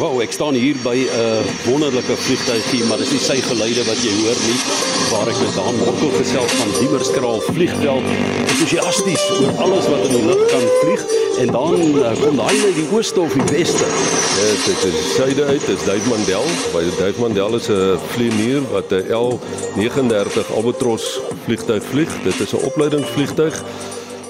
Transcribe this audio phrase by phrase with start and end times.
[0.00, 3.98] Wow, ek staan hier by 'n uh, wonderlike vliegtuigie, maar dis nie sy geluide wat
[4.00, 4.60] jy hoor nie.
[5.12, 8.06] Waar ek met Daan Mokkel gesels van Diemerskraal vliegveld,
[8.46, 11.04] entoesiasties oor alles wat in die lug kan vlieg
[11.42, 13.90] en dan uh, kom daai net die ooste of die weste.
[14.38, 16.48] Ja, dit is suide uit, dis Duif Mandel.
[16.72, 22.08] By Duif Mandel is 'n vlieënier wat 'n L39 Albatros vliegtuig vlieg.
[22.24, 23.62] Dit is 'n opleidingsvliegtuig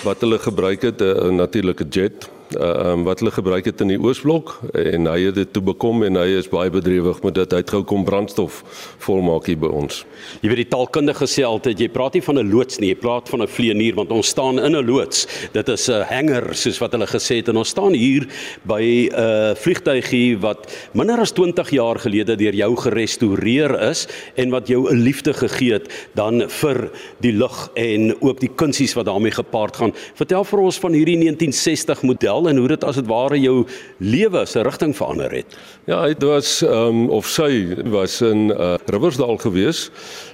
[0.00, 3.98] wat hulle gebruik het 'n natuurlike jet uh, um, wat hulle gebruik het in die
[4.00, 7.52] Oosblok en hy het dit toe bekom en hy is baie bedrywig met dit.
[7.52, 8.62] Hy het gou kom brandstof
[9.04, 10.04] volmaak hier by ons.
[10.42, 13.28] Jy weet die taalkundige sê altyd jy praat nie van 'n loods nie, jy praat
[13.28, 15.26] van 'n vlieënier want ons staan in 'n loods.
[15.52, 18.26] Dit is 'n hanger soos wat hulle gesê het en ons staan hier
[18.64, 24.06] by 'n uh, vliegtuigie wat minder as 20 jaar gelede deur jou gerestoreer is
[24.36, 28.94] en wat jou 'n liefde gegee het dan vir die lug en ook die kunsies
[28.94, 29.92] wat daarmee gepaard gaan.
[30.14, 33.66] Vertel vir ons van hierdie 1960 model vertel en hoe dit as dit ware jou
[33.98, 35.56] lewe se rigting verander het.
[35.86, 39.90] Ja, dit was ehm um, of sy was in uh, Riversdal gewees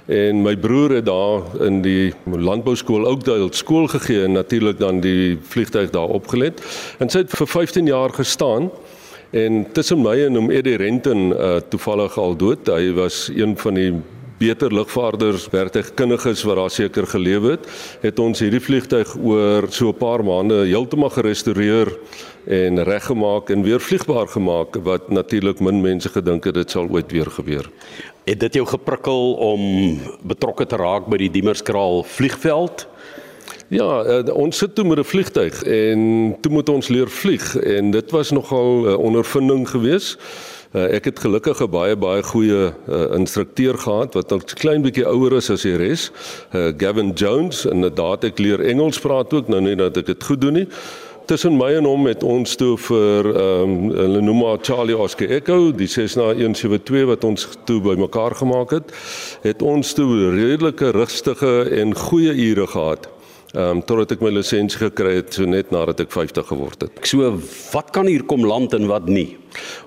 [0.07, 5.37] en my broer het daar in die landbouskool Oakdale skool gegee en natuurlik dan die
[5.41, 6.61] vliegtyg daar opgelet.
[6.99, 8.69] En sy het vir 15 jaar gestaan
[9.31, 12.67] en tussen my en hom Eddie Renton uh, toevallig al dood.
[12.67, 13.91] Hy was een van die
[14.37, 17.67] beter lugvaarders, werktuigkundiges wat daar seker gelewe het,
[18.01, 21.87] het ons hierdie vliegtyg oor so 'n paar maande heeltemal gerestoreer
[22.45, 27.11] en reggemaak en weer vliegbaar gemaak wat natuurlik min mense gedink het dit sal ooit
[27.11, 27.69] weer gebeur.
[28.25, 29.61] Het dit jou geprikkel om
[30.23, 32.87] betrokke te raak by die Diemerskraal vliegveld?
[33.67, 37.91] Ja, uh, ons sit toe met 'n vliegtyg en toe moet ons leer vlieg en
[37.91, 40.19] dit was nogal 'n ondervinding geweest.
[40.75, 45.07] Uh, ek het gelukkig 'n baie baie goeie uh, instrukteur gehad wat 'n klein bietjie
[45.07, 46.11] ouer is as die res.
[46.51, 50.23] Uh, Gavin Jones en inderdaad ek leer Engels praat ook nou nie dat ek dit
[50.23, 50.67] goed doen nie.
[51.25, 55.29] Tussen my en hom het ons toe vir ehm um, hulle noem maar Charlie Oscar
[55.29, 58.91] Echo, die Cessna 172 wat ons toe bymekaar gemaak het,
[59.41, 63.07] het ons toe redelike rustige en goeie ure gehad
[63.55, 66.97] ehm um, totdat ek my lisensie gekry het so net nadat ek 50 geword het.
[67.07, 67.29] So
[67.71, 69.37] wat kan hier kom land en wat nie?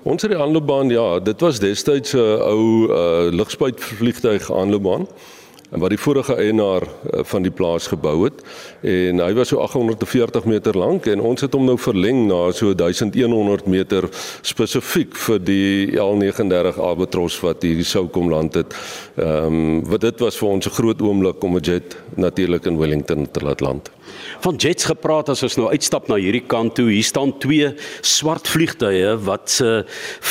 [0.09, 5.05] Ons het die aanloopbaan ja, dit was destyds 'n uh, ou uh, lugspuitvliegtuig aanloopbaan
[5.69, 8.41] en wat die vorige eienaar uh, van die plaas gebou het
[8.81, 12.73] en hy was so 840 meter lank en ons het hom nou verleng na so
[12.73, 14.09] 1100 meter
[14.41, 15.69] spesifiek vir die
[15.99, 18.75] L39 Albatros wat hier sou kom land het.
[19.17, 22.77] Ehm um, wat dit was vir ons 'n groot oomblik om 'n jet natuurlik in
[22.77, 23.91] Wellington te laat land.
[24.43, 27.71] Van jets gepraat as ons nou uitstap na hierdie kant toe, hier staan twee
[28.01, 29.83] swart vliegtuie wat se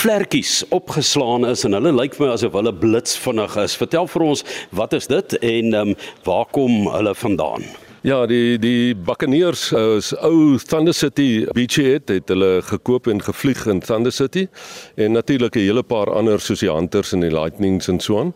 [0.03, 3.77] vlekkies opgeslaan is en hulle lyk vir my asof hulle blitsvinnig is.
[3.81, 7.65] Vertel vir ons, wat is dit en ehm um, waar kom hulle vandaan?
[8.03, 13.81] Ja, die die Buccaneers is ou Thunder City Beachhead het hulle gekoop en gevlieg in
[13.83, 14.45] Thunder City
[14.95, 18.35] en natuurlik 'n hele paar ander soos die Hunters en die Lightnings en so aan.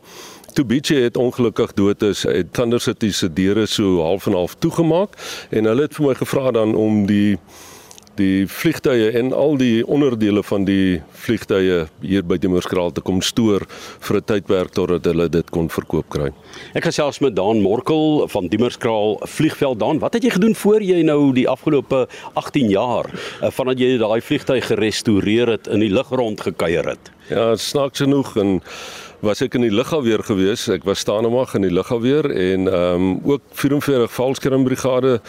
[0.53, 5.11] Toe Beachhead ongelukkig dood is, het Thunder City se deure so half en half toegemaak
[5.51, 7.39] en hulle het vir my gevra dan om die
[8.19, 13.67] die vliegtye en al die onderdele van die vliegtye hier by Demorskraal te kom stoor
[14.01, 16.31] vir 'n tydperk totdat hulle dit kon verkoop kry.
[16.75, 19.79] Ek gesels met Daan Morkel van Demorskraal Vliegveld.
[19.79, 23.07] Daan, wat het jy gedoen voor jy nou die afgelope 18 jaar
[23.41, 27.11] eh, vandat jy daai vliegtuig gerestoreer het in die lug rond gekuier het?
[27.29, 28.61] Ja, snaaks genoeg en
[29.23, 30.67] was ek in die lugafweer gewees.
[30.69, 35.21] Ek was staan omag in die lugafweer en ehm um, ook 44 valskermbrigade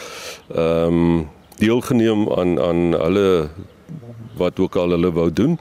[0.55, 3.49] ehm um, deelgeneem aan aan hulle
[4.37, 5.59] wat ook al hulle wou doen.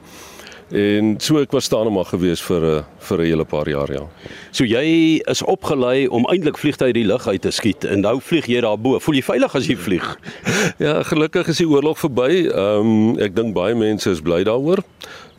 [0.73, 4.07] En so ek was staan maar gewees vir 'n vir 'n hele paar jaar ja.
[4.51, 8.21] So jy is opgelei om eintlik vliegtye uit die lug uit te skiet en nou
[8.21, 8.99] vlieg jy daarbo.
[8.99, 10.17] Voel jy veilig as jy vlieg?
[10.79, 12.49] ja, gelukkig is die oorlog verby.
[12.49, 14.79] Ehm um, ek dink baie mense is bly daaroor.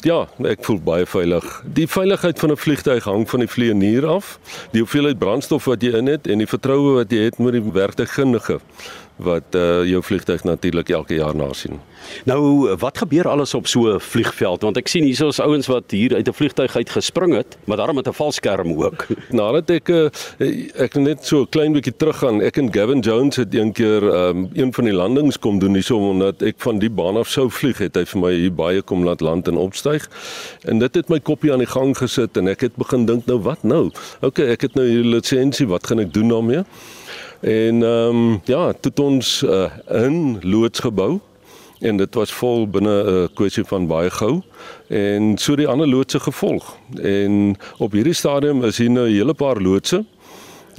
[0.04, 1.62] Ja, ek voel baie veilig.
[1.64, 4.38] Die veiligheid van 'n vliegtuig hang van die vlieënier af,
[4.70, 7.72] die hoeveelheid brandstof wat jy in het en die vertroue wat jy het met die
[7.72, 8.60] werktuigkundige
[9.16, 11.80] wat uh, jou vliegtuig natuurlik elke jaar nasien.
[12.24, 14.62] Nou, wat gebeur alles op so 'n vliegveld?
[14.62, 17.76] Want ek sien hierso is ouens wat hier uit 'n vliegtuig uit gespring het, maar
[17.76, 19.06] daarom met 'n valskerm ook.
[19.30, 20.08] Nadat ek uh,
[20.76, 24.02] ek net so 'n klein bietjie terug gaan, ek en Gavin Jones het een keer
[24.02, 27.50] um, een van die landings kom doen hierso omdat ek van die baan af sou
[27.50, 27.94] vlieg het.
[27.96, 30.08] Hy vir my hier baie kom laat land en opstyg.
[30.64, 33.38] En dit het my koppie aan die gang gesit en ek het begin dink nou
[33.38, 33.90] wat nou?
[34.20, 36.64] OK, ek het nou hier lisensie, wat gaan ek doen daarmee?
[37.40, 41.20] En ehm um, ja, tot ons uh, in loods gebou
[41.80, 44.40] en dit was vol binne 'n uh, kwessie van baie gou.
[44.88, 46.76] En so die ander loodse gevolg.
[47.02, 50.04] En op hierdie stadium is hier nou 'n hele paar loodse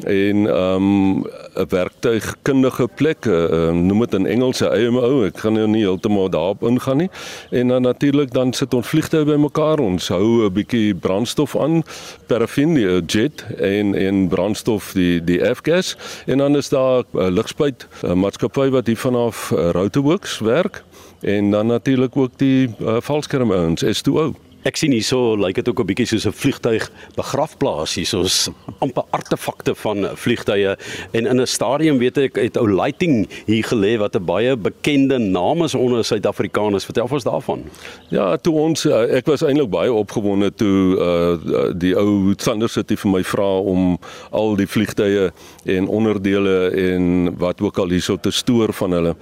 [0.04, 1.26] en ehm, 'n
[1.56, 5.24] um, werktuigkundige plek, uh, noem dit in Engels 'n IMO.
[5.24, 7.10] Ek gaan nou nie heeltemal daarop ingaan nie.
[7.50, 9.80] En dan natuurlik dan sit ons vliegtye bymekaar.
[9.80, 11.84] Ons hou 'n bietjie brandstof aan,
[12.28, 17.28] parafin, die jet en en brandstof die die F-gas en dan is daar 'n uh,
[17.30, 20.84] ligspuit uh, maatskappy wat hier vanaf uh, Routeworks werk
[21.22, 24.45] en dan natuurlik ook die uh, valskerm ouens S2O.
[24.66, 28.50] Ek sien hierso lyk dit ook 'n bietjie soos 'n vliegtuig begrafplaas hier soos
[28.82, 30.78] amper artefakte van vliegtye
[31.12, 35.20] en in 'n stadium weet ek het ou lighting hier gelê wat 'n baie bekende
[35.20, 36.86] naam is onder Suid-Afrikaners.
[36.86, 37.64] Vertel ons daarvan.
[38.10, 42.96] Ja, toe ons eh, ek was eintlik baie opgewonde toe uh, die ou Thunder City
[42.96, 44.00] vir my vra om
[44.32, 45.32] al die vliegtye
[45.66, 49.16] en onderdele en wat ook al hierso te stoor van hulle.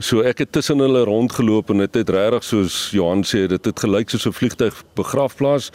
[0.00, 3.66] So ek het tussen hulle rondgeloop en dit het, het regtig soos Johan sê dit
[3.68, 5.68] het gelyk soos 'n vliegtyg begrafplaas.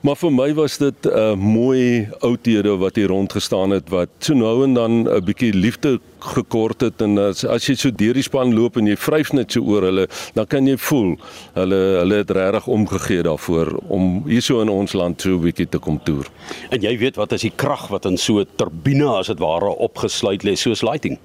[0.00, 4.34] Maar vir my was dit 'n uh, mooi oudhede wat hier rondgestaan het wat so
[4.34, 8.22] nou en dan 'n bietjie liefde gekort het en as, as jy so deur die
[8.22, 11.18] span loop en jy vryf net so oor hulle, dan kan jy voel
[11.54, 15.78] hulle hulle het regtig omgegee daarvoor om hierso in ons land so 'n bietjie te
[15.78, 16.26] kom toer.
[16.70, 19.76] En jy weet wat is die krag wat in so 'n turbine as dit ware
[19.78, 21.18] opgesluit lê soos lighting?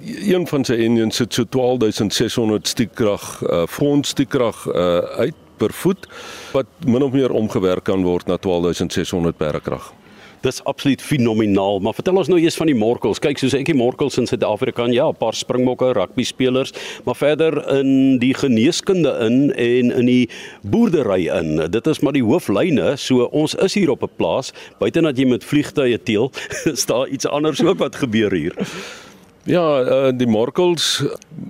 [0.00, 6.10] een van sy engines sit so 12600 stiekkrag uh front stiekkrag uh uit per voet
[6.52, 9.92] wat min of meer omgewerk kan word na 12600 perkrag.
[10.42, 13.20] Dis absoluut fenomenaal, maar vertel ons nou eers van die Morkels.
[13.22, 16.72] Kyk, soos ek die Morkels in Suid-Afrika, ja, 'n paar springbokke, rugby spelers,
[17.06, 20.28] maar verder in die geneeskunde in en in die
[20.62, 21.70] boerdery in.
[21.70, 22.96] Dit is maar die hooflyne.
[22.96, 26.32] So ons is hier op 'n plaas, buite dat jy met vliegtye teel,
[26.74, 28.54] is daar iets anders ook wat gebeur hier.
[29.42, 31.00] Ja, uh, die Morkels,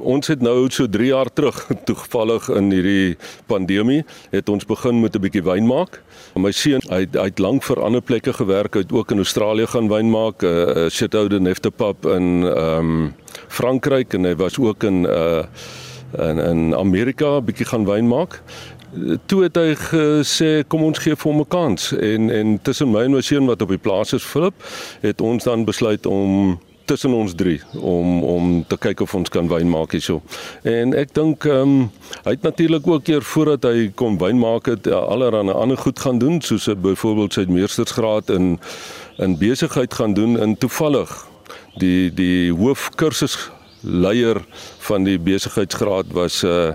[0.01, 1.59] ons het nou so 3 jaar terug
[1.89, 3.19] toevallig in hierdie
[3.53, 4.01] pandemie
[4.33, 6.01] het ons begin met 'n bietjie wyn maak.
[6.35, 9.67] My seun, hy hy het lank vir ander plekke gewerk, hy het ook in Australië
[9.67, 13.15] gaan wyn maak, uh, uh, Chateau de Neftepap in ehm um,
[13.49, 15.45] Frankryk en hy was ook in uh
[16.17, 18.43] in in Amerika bietjie gaan wyn maak
[19.27, 23.05] toe het hy gesê kom ons gee vir hom 'n kans en en tussen my
[23.05, 24.55] en my seun wat op die plaas is Philip
[25.01, 26.59] het ons dan besluit om
[26.93, 30.21] tussen ons drie om om te kyk of ons kan wyn maak hierso.
[30.69, 31.91] En ek dink ehm um,
[32.27, 35.99] hy het natuurlik ook keer voordat hy kom wyn maak het ja, allerlei ander goed
[36.05, 38.59] gaan doen soos byvoorbeeld sy meestersgraad in
[39.23, 41.11] in besigheid gaan doen en toevallig
[41.81, 43.37] die die hoofkursus
[43.83, 44.39] leier
[44.87, 46.75] van die besigheidsgraad was uh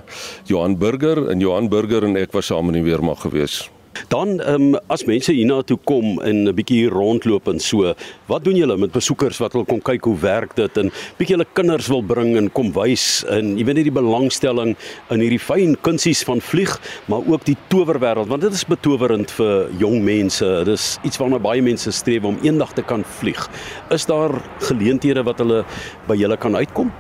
[0.50, 3.77] Johan Burger en Johan Burger en ek was saam in die weermag geweest.
[4.12, 7.94] Dan ehm um, as mense hiernatoe kom en 'n bietjie rondloop en so,
[8.28, 11.48] wat doen julle met besoekers wat wil kom kyk hoe werk dit en bietjie hulle
[11.54, 14.76] kinders wil bring en kom wys en jy weet net die belangstelling
[15.10, 19.70] in hierdie fyn kunsies van vlieg, maar ook die towerwêreld want dit is betowerend vir
[19.80, 20.46] jong mense.
[20.66, 23.50] Dit is iets waarna baie mense streef om eendag te kan vlieg.
[23.90, 25.64] Is daar geleenthede wat hulle
[26.08, 26.92] by julle kan uitkom?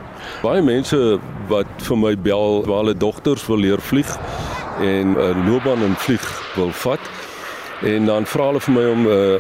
[0.42, 4.18] Baie mense wat vir my bel waar hulle dogters wil leer vlieg
[4.82, 7.00] en 'n uh, loopbaan in vlieg wil vat.
[7.82, 9.38] En dan vra hulle vir my om uh,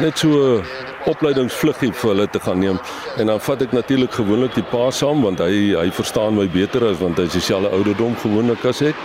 [0.00, 0.62] net so
[1.08, 2.78] opleidingsvluggie vir hulle te gaan neem.
[3.20, 6.84] En dan vat ek natuurlik gewoonlik die pa saam want hy hy verstaan my beter
[6.88, 8.98] as want hy is dieselfde ouderdom gewoonlik as ek.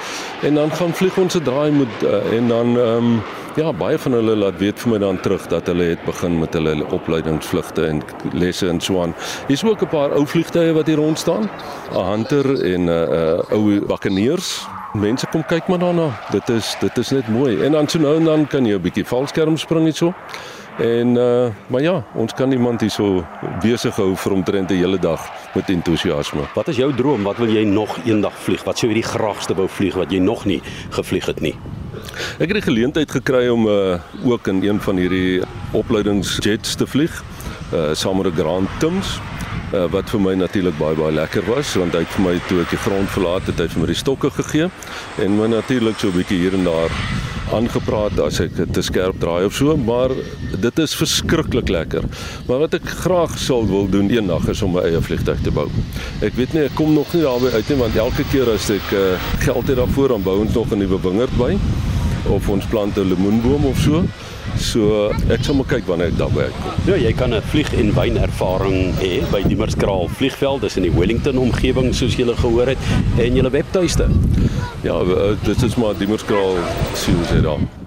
[0.48, 3.24] En dan gaan vlieg ons se draai met uh, en dan ehm um,
[3.56, 6.56] ja, baie van hulle laat weet vir my dan terug dat hulle het begin met
[6.58, 8.02] hulle opleidingsvlugte en
[8.34, 9.14] lesse en so aan.
[9.48, 11.50] Hier's ook 'n paar ou vliegtye wat hier rond staan.
[11.92, 16.12] 'n Hunter en 'n uh, uh, ou Buccaneers Mense kom kyk maar daarna.
[16.30, 17.56] Dit is dit is net mooi.
[17.66, 20.14] En dan so nou en dan kan jy 'n bietjie valskerm spring hierso.
[20.78, 23.26] En uh maar ja, ons kan iemand hierso
[23.62, 26.42] besig hou vir omtrent 'n hele dag met entoesiasme.
[26.54, 27.24] Wat is jou droom?
[27.24, 28.64] Wat wil jy nog eendag vlieg?
[28.64, 31.56] Wat sou jy die graagste wou vlieg wat jy nog nie gevlieg het nie?
[32.40, 35.42] Ek het die geleentheid gekry om uh ook in een van hierdie
[35.72, 37.24] opleidingsjets te vlieg.
[37.74, 39.20] Uh saam met 'n Grand Tums
[39.74, 42.62] uh, wat vir my natuurlik baie baie lekker was want hy het vir my toe
[42.64, 44.70] ek die grond verlaat het hy vir my die stokke gegee
[45.26, 46.92] en my natuurlik so 'n bietjie hier en daar
[47.54, 50.14] aangepraat as ek te skerp draai of so maar
[50.64, 52.06] dit is verskriklik lekker.
[52.48, 55.68] Maar wat ek graag sou wil doen eendag is om my eie vliegtuig te bou.
[56.26, 58.94] Ek weet nie ek kom nog nie daarby uit nie want elke keer as ek
[58.98, 61.58] uh, geld het daarvoor dan bou ons nog 'n nuwe wingerd by
[62.32, 64.04] of ons plant 'n lemoenboom of so
[64.62, 66.82] So ek sal maar kyk wanneer ek daarby uitkom.
[66.88, 70.84] Ja, jy kan 'n vlieg en wyn ervaring hê by die Merskraal Vliegveld, dis in
[70.84, 72.78] die Wellington omgewing soos jy gehoor het
[73.18, 74.08] en julle webtuiste.
[74.84, 75.00] Ja,
[75.44, 76.58] dit is maar die Merskraal
[76.94, 77.83] sien ons dit daar.